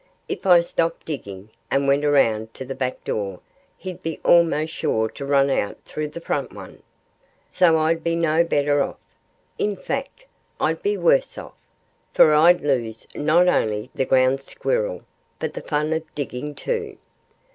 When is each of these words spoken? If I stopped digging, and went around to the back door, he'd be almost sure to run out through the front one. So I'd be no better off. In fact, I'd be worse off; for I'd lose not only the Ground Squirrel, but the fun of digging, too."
If 0.27 0.47
I 0.47 0.61
stopped 0.61 1.05
digging, 1.05 1.51
and 1.69 1.87
went 1.87 2.03
around 2.03 2.55
to 2.55 2.65
the 2.65 2.73
back 2.73 3.03
door, 3.03 3.39
he'd 3.77 4.01
be 4.01 4.19
almost 4.25 4.73
sure 4.73 5.07
to 5.09 5.25
run 5.27 5.51
out 5.51 5.77
through 5.85 6.07
the 6.07 6.19
front 6.19 6.53
one. 6.53 6.81
So 7.51 7.77
I'd 7.77 8.03
be 8.03 8.15
no 8.15 8.43
better 8.43 8.81
off. 8.81 9.13
In 9.59 9.75
fact, 9.75 10.25
I'd 10.59 10.81
be 10.81 10.97
worse 10.97 11.37
off; 11.37 11.59
for 12.15 12.33
I'd 12.33 12.61
lose 12.61 13.05
not 13.13 13.47
only 13.47 13.91
the 13.93 14.05
Ground 14.05 14.41
Squirrel, 14.41 15.03
but 15.37 15.53
the 15.53 15.61
fun 15.61 15.93
of 15.93 16.03
digging, 16.15 16.55
too." 16.55 16.97